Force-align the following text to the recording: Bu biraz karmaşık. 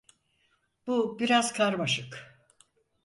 Bu 0.87 1.19
biraz 1.19 1.53
karmaşık. 1.53 2.37